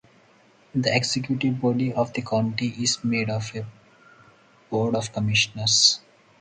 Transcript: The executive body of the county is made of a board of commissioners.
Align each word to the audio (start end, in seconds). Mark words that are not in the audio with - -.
The 0.73 0.95
executive 0.95 1.61
body 1.61 1.93
of 1.93 2.11
the 2.13 2.23
county 2.23 2.69
is 2.69 3.03
made 3.03 3.29
of 3.29 3.53
a 3.55 3.67
board 4.71 4.95
of 4.95 5.13
commissioners. 5.13 5.99